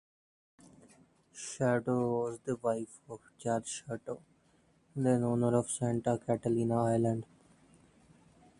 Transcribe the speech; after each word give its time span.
Shatto 1.31 1.95
was 2.21 2.39
the 2.39 2.55
wife 2.55 2.99
of 3.07 3.19
George 3.37 3.83
Shatto, 3.87 4.19
then-owner 4.95 5.55
of 5.55 5.69
Santa 5.69 6.17
Catalina 6.17 6.85
Island. 6.85 7.23